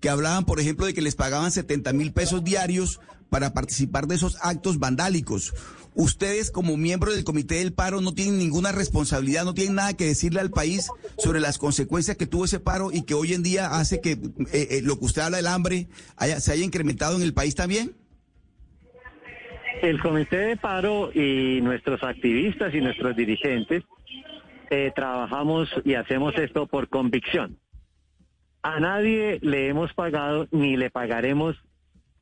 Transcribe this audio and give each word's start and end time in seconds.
que 0.00 0.08
hablaban, 0.08 0.44
por 0.44 0.60
ejemplo, 0.60 0.86
de 0.86 0.94
que 0.94 1.02
les 1.02 1.14
pagaban 1.14 1.50
70 1.52 1.92
mil 1.92 2.12
pesos 2.12 2.42
diarios 2.44 3.00
para 3.28 3.52
participar 3.54 4.06
de 4.06 4.16
esos 4.16 4.36
actos 4.42 4.78
vandálicos. 4.78 5.52
Ustedes, 5.94 6.50
como 6.50 6.76
miembros 6.76 7.14
del 7.14 7.24
Comité 7.24 7.56
del 7.56 7.72
Paro, 7.72 8.00
no 8.00 8.12
tienen 8.14 8.38
ninguna 8.38 8.72
responsabilidad, 8.72 9.44
no 9.44 9.54
tienen 9.54 9.74
nada 9.74 9.92
que 9.94 10.06
decirle 10.06 10.40
al 10.40 10.50
país 10.50 10.88
sobre 11.18 11.40
las 11.40 11.58
consecuencias 11.58 12.16
que 12.16 12.26
tuvo 12.26 12.44
ese 12.44 12.60
paro 12.60 12.90
y 12.92 13.02
que 13.02 13.14
hoy 13.14 13.34
en 13.34 13.42
día 13.42 13.66
hace 13.68 14.00
que 14.00 14.12
eh, 14.12 14.18
eh, 14.52 14.80
lo 14.84 14.98
que 14.98 15.04
usted 15.04 15.22
habla 15.22 15.36
del 15.38 15.48
hambre 15.48 15.88
haya- 16.16 16.40
se 16.40 16.52
haya 16.52 16.64
incrementado 16.64 17.16
en 17.16 17.22
el 17.22 17.34
país 17.34 17.54
también. 17.56 17.92
El 19.82 20.00
comité 20.00 20.36
de 20.36 20.56
paro 20.56 21.10
y 21.12 21.60
nuestros 21.62 22.02
activistas 22.02 22.74
y 22.74 22.80
nuestros 22.80 23.16
dirigentes 23.16 23.82
eh, 24.70 24.92
trabajamos 24.94 25.68
y 25.84 25.94
hacemos 25.94 26.34
esto 26.36 26.66
por 26.66 26.88
convicción. 26.88 27.58
A 28.62 28.78
nadie 28.80 29.38
le 29.42 29.68
hemos 29.68 29.92
pagado 29.94 30.46
ni 30.50 30.76
le 30.76 30.90
pagaremos 30.90 31.56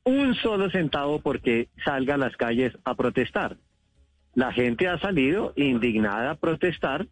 un 0.03 0.35
solo 0.35 0.69
centavo 0.69 1.19
porque 1.19 1.69
salga 1.83 2.15
a 2.15 2.17
las 2.17 2.35
calles 2.37 2.73
a 2.83 2.95
protestar. 2.95 3.57
La 4.35 4.53
gente 4.53 4.87
ha 4.87 4.97
salido 4.99 5.53
indignada 5.55 6.31
a 6.31 6.35
protestar. 6.35 7.07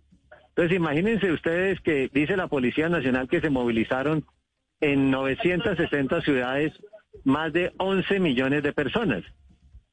Entonces 0.50 0.78
imagínense 0.78 1.32
ustedes 1.32 1.80
que 1.82 2.10
dice 2.14 2.38
la 2.38 2.48
Policía 2.48 2.90
Nacional 2.90 3.28
que 3.28 3.42
se 3.42 3.50
movilizaron 3.50 4.26
en 4.80 5.12
960 5.12 6.22
ciudades 6.22 6.74
más 7.24 7.52
de 7.52 7.74
11 7.78 8.20
millones 8.20 8.64
de 8.64 8.74
personas. 8.74 9.24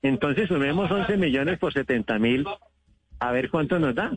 Entonces 0.02 0.48
sumemos 0.48 0.90
11 0.90 1.16
millones 1.16 1.58
por 1.58 1.72
70 1.72 2.18
mil, 2.18 2.46
a 3.18 3.32
ver 3.32 3.50
cuánto 3.50 3.78
nos 3.78 3.94
da. 3.94 4.12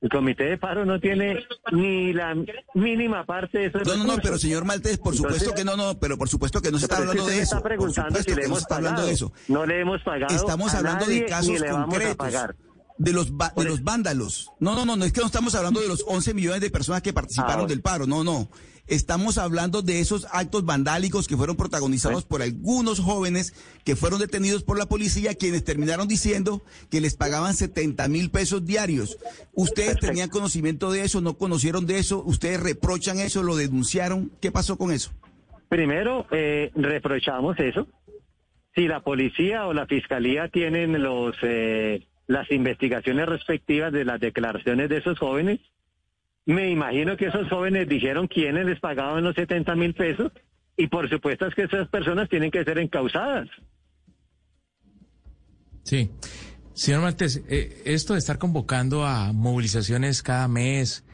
El 0.00 0.08
comité 0.08 0.44
de 0.44 0.56
paro 0.56 0.86
no 0.86 0.98
tiene 0.98 1.44
ni 1.72 2.12
la 2.14 2.34
mínima 2.74 3.24
parte 3.26 3.58
de 3.58 3.66
esos 3.66 3.86
No, 3.86 3.96
no, 3.98 4.04
no, 4.04 4.16
pero 4.22 4.38
señor 4.38 4.64
Maltés, 4.64 4.96
por 4.98 5.14
Entonces- 5.14 5.38
supuesto 5.42 5.54
que 5.54 5.64
no, 5.64 5.76
no, 5.76 5.98
pero 5.98 6.16
por 6.16 6.28
supuesto 6.28 6.62
que 6.62 6.70
no 6.70 6.78
se 6.78 6.86
está 6.86 6.96
hablando 6.96 7.26
de 7.26 7.34
eso. 7.34 7.56
está 7.56 7.62
preguntando 7.62 8.08
por 8.08 8.22
supuesto 8.22 8.30
si 8.30 8.30
le 8.30 8.34
que 8.36 8.40
no 8.40 8.46
hemos 8.46 8.58
se 8.58 8.62
está 8.62 8.76
hablando 8.76 8.96
pagado. 8.96 9.08
de 9.08 9.14
eso. 9.14 9.32
No 9.48 9.66
le 9.66 9.80
hemos 9.80 10.02
pagado 10.02 10.34
Estamos 10.34 10.74
a 10.74 10.78
hablando 10.78 11.04
nadie, 11.06 11.20
de 11.20 11.26
casos 11.26 11.62
concretos. 11.62 12.16
pagar. 12.16 12.56
De 12.96 13.12
los, 13.12 13.32
va- 13.32 13.52
de 13.56 13.64
los 13.64 13.74
eso- 13.74 13.82
vándalos. 13.84 14.50
No, 14.58 14.74
no, 14.74 14.84
no, 14.86 14.96
no 14.96 15.04
es 15.04 15.12
que 15.12 15.20
no 15.20 15.26
estamos 15.26 15.54
hablando 15.54 15.80
de 15.80 15.88
los 15.88 16.02
11 16.06 16.32
millones 16.34 16.60
de 16.62 16.70
personas 16.70 17.02
que 17.02 17.12
participaron 17.12 17.52
Ah, 17.52 17.56
bueno. 17.56 17.68
del 17.68 17.80
paro, 17.82 18.06
no, 18.06 18.24
no. 18.24 18.50
Estamos 18.90 19.38
hablando 19.38 19.82
de 19.82 20.00
esos 20.00 20.26
actos 20.32 20.64
vandálicos 20.64 21.28
que 21.28 21.36
fueron 21.36 21.56
protagonizados 21.56 22.24
por 22.24 22.42
algunos 22.42 22.98
jóvenes 22.98 23.54
que 23.84 23.94
fueron 23.94 24.18
detenidos 24.18 24.64
por 24.64 24.78
la 24.78 24.86
policía, 24.86 25.36
quienes 25.36 25.62
terminaron 25.62 26.08
diciendo 26.08 26.60
que 26.90 27.00
les 27.00 27.14
pagaban 27.14 27.54
70 27.54 28.08
mil 28.08 28.30
pesos 28.30 28.66
diarios. 28.66 29.16
¿Ustedes 29.52 29.90
Perfecto. 29.90 30.06
tenían 30.08 30.28
conocimiento 30.28 30.90
de 30.90 31.02
eso? 31.02 31.20
¿No 31.20 31.34
conocieron 31.38 31.86
de 31.86 31.98
eso? 31.98 32.20
¿Ustedes 32.26 32.60
reprochan 32.60 33.20
eso? 33.20 33.44
¿Lo 33.44 33.54
denunciaron? 33.54 34.32
¿Qué 34.40 34.50
pasó 34.50 34.76
con 34.76 34.90
eso? 34.90 35.12
Primero, 35.68 36.26
eh, 36.32 36.72
reprochamos 36.74 37.60
eso. 37.60 37.86
Si 38.74 38.88
la 38.88 39.04
policía 39.04 39.68
o 39.68 39.72
la 39.72 39.86
fiscalía 39.86 40.48
tienen 40.48 41.00
los 41.00 41.36
eh, 41.42 42.08
las 42.26 42.50
investigaciones 42.50 43.26
respectivas 43.26 43.92
de 43.92 44.04
las 44.04 44.18
declaraciones 44.18 44.88
de 44.88 44.96
esos 44.96 45.16
jóvenes, 45.16 45.60
me 46.46 46.70
imagino 46.70 47.16
que 47.16 47.26
esos 47.26 47.48
jóvenes 47.48 47.88
dijeron 47.88 48.26
quiénes 48.26 48.66
les 48.66 48.80
pagaban 48.80 49.24
los 49.24 49.34
70 49.34 49.74
mil 49.76 49.94
pesos 49.94 50.32
y 50.76 50.86
por 50.86 51.08
supuesto 51.08 51.46
es 51.46 51.54
que 51.54 51.64
esas 51.64 51.88
personas 51.88 52.28
tienen 52.28 52.50
que 52.50 52.64
ser 52.64 52.78
encausadas. 52.78 53.48
Sí. 55.82 56.10
Señor 56.72 57.02
Maltés, 57.02 57.42
eh, 57.48 57.82
esto 57.84 58.14
de 58.14 58.20
estar 58.20 58.38
convocando 58.38 59.04
a 59.04 59.32
movilizaciones 59.32 60.22
cada 60.22 60.48
mes, 60.48 61.04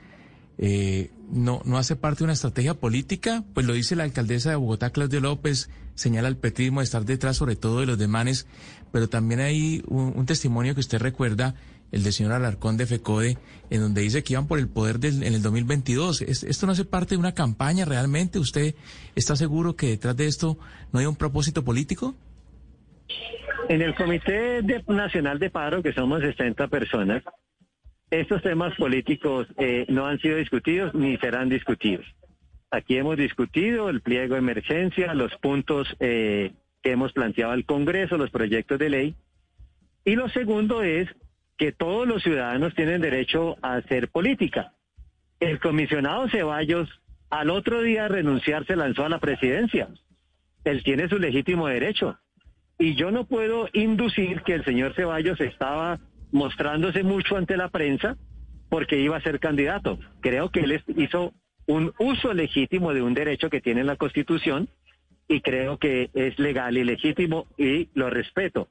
eh, 0.58 1.10
no, 1.28 1.60
¿no 1.64 1.78
hace 1.78 1.96
parte 1.96 2.18
de 2.18 2.24
una 2.24 2.34
estrategia 2.34 2.74
política? 2.74 3.42
Pues 3.52 3.66
lo 3.66 3.72
dice 3.72 3.96
la 3.96 4.04
alcaldesa 4.04 4.50
de 4.50 4.56
Bogotá, 4.56 4.90
Claudia 4.90 5.18
López, 5.18 5.70
señala 5.94 6.28
el 6.28 6.36
petrismo 6.36 6.80
de 6.80 6.84
estar 6.84 7.04
detrás 7.04 7.36
sobre 7.36 7.56
todo 7.56 7.80
de 7.80 7.86
los 7.86 7.98
demanes, 7.98 8.46
pero 8.92 9.08
también 9.08 9.40
hay 9.40 9.82
un 9.88 10.24
testimonio 10.26 10.74
que 10.74 10.80
usted 10.80 11.00
recuerda, 11.00 11.56
el 11.92 12.02
del 12.02 12.12
señor 12.12 12.32
Alarcón 12.32 12.76
de 12.76 12.86
FECODE, 12.86 13.38
en 13.70 13.80
donde 13.80 14.02
dice 14.02 14.22
que 14.22 14.34
iban 14.34 14.46
por 14.48 14.58
el 14.58 14.68
poder 14.68 14.98
del, 14.98 15.22
en 15.22 15.34
el 15.34 15.42
2022. 15.42 16.22
¿Es- 16.22 16.42
¿Esto 16.44 16.66
no 16.66 16.72
hace 16.72 16.84
parte 16.84 17.14
de 17.14 17.18
una 17.18 17.32
campaña 17.34 17.84
realmente? 17.84 18.38
¿Usted 18.38 18.74
está 19.14 19.36
seguro 19.36 19.76
que 19.76 19.88
detrás 19.88 20.16
de 20.16 20.26
esto 20.26 20.58
no 20.92 20.98
hay 21.00 21.06
un 21.06 21.16
propósito 21.16 21.64
político? 21.64 22.14
En 23.68 23.82
el 23.82 23.94
Comité 23.94 24.62
de- 24.62 24.84
Nacional 24.88 25.38
de 25.38 25.50
Paro, 25.50 25.82
que 25.82 25.92
somos 25.92 26.20
60 26.20 26.68
personas, 26.68 27.22
estos 28.10 28.42
temas 28.42 28.74
políticos 28.76 29.48
eh, 29.58 29.84
no 29.88 30.06
han 30.06 30.18
sido 30.20 30.36
discutidos 30.36 30.94
ni 30.94 31.16
serán 31.16 31.48
discutidos. 31.48 32.06
Aquí 32.70 32.96
hemos 32.96 33.16
discutido 33.16 33.88
el 33.88 34.00
pliego 34.02 34.34
de 34.34 34.40
emergencia, 34.40 35.14
los 35.14 35.32
puntos 35.36 35.88
eh, 36.00 36.52
que 36.82 36.92
hemos 36.92 37.12
planteado 37.12 37.52
al 37.52 37.64
Congreso, 37.64 38.16
los 38.16 38.30
proyectos 38.30 38.78
de 38.78 38.90
ley. 38.90 39.14
Y 40.04 40.14
lo 40.14 40.28
segundo 40.28 40.82
es 40.82 41.08
que 41.58 41.72
todos 41.72 42.06
los 42.06 42.22
ciudadanos 42.22 42.74
tienen 42.74 43.00
derecho 43.00 43.56
a 43.62 43.76
hacer 43.76 44.08
política. 44.08 44.72
El 45.40 45.58
comisionado 45.60 46.28
Ceballos 46.28 46.88
al 47.30 47.50
otro 47.50 47.82
día 47.82 48.08
renunciar 48.08 48.66
se 48.66 48.76
lanzó 48.76 49.04
a 49.04 49.08
la 49.08 49.18
presidencia. 49.18 49.88
Él 50.64 50.82
tiene 50.82 51.08
su 51.08 51.18
legítimo 51.18 51.66
derecho. 51.66 52.18
Y 52.78 52.94
yo 52.94 53.10
no 53.10 53.24
puedo 53.24 53.68
inducir 53.72 54.42
que 54.42 54.54
el 54.54 54.64
señor 54.64 54.94
Ceballos 54.94 55.40
estaba 55.40 55.98
mostrándose 56.30 57.02
mucho 57.02 57.36
ante 57.36 57.56
la 57.56 57.68
prensa 57.68 58.16
porque 58.68 58.98
iba 59.00 59.16
a 59.16 59.22
ser 59.22 59.40
candidato. 59.40 59.98
Creo 60.20 60.50
que 60.50 60.60
él 60.60 60.82
hizo 60.96 61.32
un 61.66 61.92
uso 61.98 62.34
legítimo 62.34 62.92
de 62.92 63.02
un 63.02 63.14
derecho 63.14 63.48
que 63.48 63.60
tiene 63.60 63.84
la 63.84 63.96
Constitución 63.96 64.68
y 65.28 65.40
creo 65.40 65.78
que 65.78 66.10
es 66.14 66.38
legal 66.38 66.76
y 66.76 66.84
legítimo 66.84 67.46
y 67.56 67.88
lo 67.94 68.10
respeto. 68.10 68.68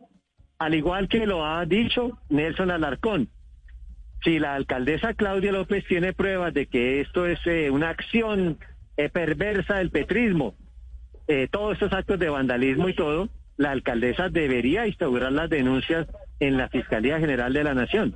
Al 0.57 0.73
igual 0.73 1.09
que 1.09 1.25
lo 1.25 1.45
ha 1.45 1.65
dicho 1.65 2.17
Nelson 2.29 2.71
Alarcón, 2.71 3.29
si 4.23 4.39
la 4.39 4.55
alcaldesa 4.55 5.13
Claudia 5.13 5.51
López 5.51 5.85
tiene 5.87 6.13
pruebas 6.13 6.53
de 6.53 6.67
que 6.67 7.01
esto 7.01 7.25
es 7.25 7.39
eh, 7.45 7.69
una 7.69 7.89
acción 7.89 8.57
eh, 8.97 9.09
perversa 9.09 9.75
del 9.75 9.91
petrismo, 9.91 10.55
eh, 11.27 11.47
todos 11.51 11.73
estos 11.73 11.91
actos 11.91 12.19
de 12.19 12.29
vandalismo 12.29 12.87
y 12.87 12.95
todo, 12.95 13.29
la 13.57 13.71
alcaldesa 13.71 14.29
debería 14.29 14.87
instaurar 14.87 15.31
las 15.31 15.49
denuncias 15.49 16.07
en 16.39 16.57
la 16.57 16.69
Fiscalía 16.69 17.19
General 17.19 17.51
de 17.51 17.63
la 17.63 17.73
Nación. 17.73 18.15